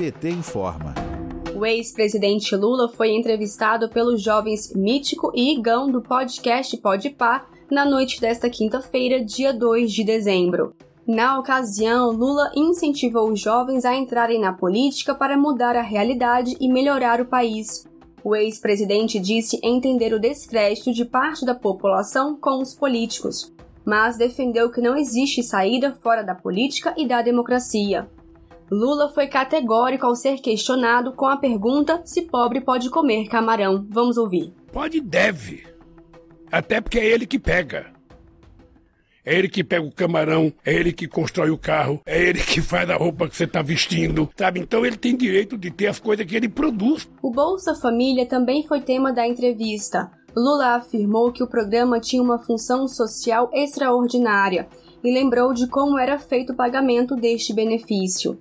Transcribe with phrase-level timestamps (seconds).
[0.00, 0.94] PT informa.
[1.54, 8.18] O ex-presidente Lula foi entrevistado pelos jovens Mítico e Igão do podcast Podpah na noite
[8.18, 10.74] desta quinta-feira, dia 2 de dezembro.
[11.06, 16.66] Na ocasião, Lula incentivou os jovens a entrarem na política para mudar a realidade e
[16.66, 17.86] melhorar o país.
[18.24, 23.52] O ex-presidente disse entender o descrédito de parte da população com os políticos,
[23.84, 28.08] mas defendeu que não existe saída fora da política e da democracia.
[28.70, 33.84] Lula foi categórico ao ser questionado com a pergunta se pobre pode comer camarão.
[33.90, 34.54] Vamos ouvir.
[34.72, 35.64] Pode e deve.
[36.52, 37.92] Até porque é ele que pega.
[39.24, 42.62] É ele que pega o camarão, é ele que constrói o carro, é ele que
[42.62, 44.60] faz a roupa que você está vestindo, sabe?
[44.60, 47.10] Então ele tem direito de ter as coisas que ele produz.
[47.20, 50.10] O Bolsa Família também foi tema da entrevista.
[50.34, 54.68] Lula afirmou que o programa tinha uma função social extraordinária
[55.02, 58.38] e lembrou de como era feito o pagamento deste benefício.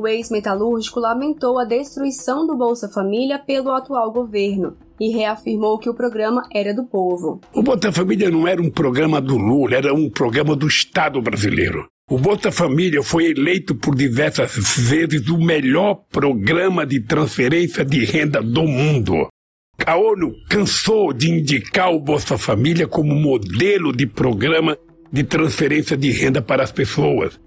[0.00, 5.94] O ex-metalúrgico lamentou a destruição do Bolsa Família pelo atual governo e reafirmou que o
[5.94, 7.40] programa era do povo.
[7.52, 11.88] O Bolsa Família não era um programa do Lula, era um programa do Estado brasileiro.
[12.08, 18.40] O Bolsa Família foi eleito por diversas vezes o melhor programa de transferência de renda
[18.40, 19.26] do mundo.
[19.84, 24.78] A ONU cansou de indicar o Bolsa Família como modelo de programa
[25.12, 27.40] de transferência de renda para as pessoas.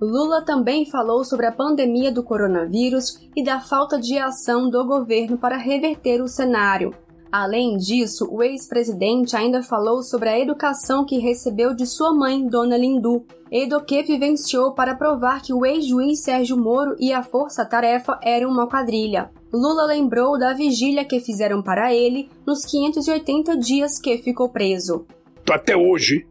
[0.00, 5.38] Lula também falou sobre a pandemia do coronavírus e da falta de ação do governo
[5.38, 6.94] para reverter o cenário.
[7.32, 12.76] Além disso, o ex-presidente ainda falou sobre a educação que recebeu de sua mãe, Dona
[12.76, 18.18] Lindu, e do que vivenciou para provar que o ex-juiz Sérgio Moro e a Força-Tarefa
[18.22, 19.30] eram uma quadrilha.
[19.52, 25.06] Lula lembrou da vigília que fizeram para ele nos 580 dias que ficou preso.
[25.44, 26.26] Tô até hoje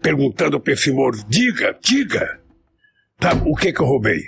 [0.00, 2.41] perguntando para esse Moro, diga, diga,
[3.22, 4.20] Sabe o que que eu roubei?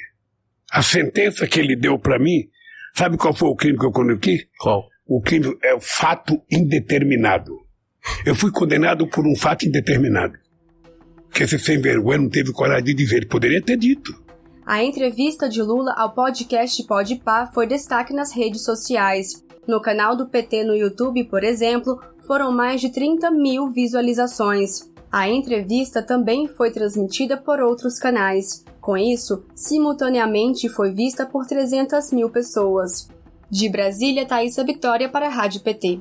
[0.70, 2.48] A sentença que ele deu para mim,
[2.96, 4.48] sabe qual foi o crime que eu cometi?
[4.60, 4.84] Qual?
[5.04, 7.58] O crime é o fato indeterminado.
[8.24, 10.38] Eu fui condenado por um fato indeterminado.
[11.32, 14.14] Que esse sem vergonha não teve coragem de dizer, ele poderia ter dito.
[14.64, 19.44] A entrevista de Lula ao podcast Podpah foi destaque nas redes sociais.
[19.66, 24.93] No canal do PT no YouTube, por exemplo, foram mais de 30 mil visualizações.
[25.16, 28.64] A entrevista também foi transmitida por outros canais.
[28.80, 33.08] Com isso, simultaneamente foi vista por 300 mil pessoas.
[33.48, 36.00] De Brasília, Thaisa Vitória para a Rádio PT.